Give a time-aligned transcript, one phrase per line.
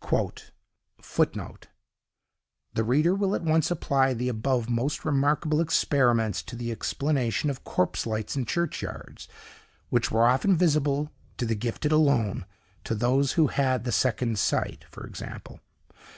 [0.00, 7.62] "(The reader will at once apply the above most remarkable experiments to the explanation of
[7.62, 9.28] corpse lights in churchyards,
[9.88, 15.06] which were often visible to the gifted alone—to those who had the second sight, for
[15.06, 15.60] example.